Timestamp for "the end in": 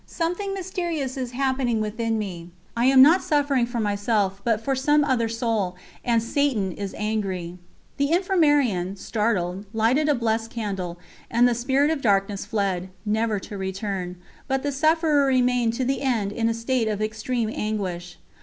15.85-16.49